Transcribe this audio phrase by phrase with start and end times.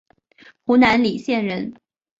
[0.65, 1.75] 湖南澧县人。